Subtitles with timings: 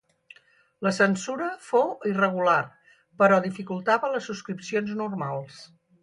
[0.85, 2.55] La censura fou irregular
[3.23, 5.61] però dificultava les subscripcions normals.